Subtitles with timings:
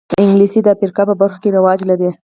[0.21, 2.09] انګلیسي د افریقا په برخو کې رواج لري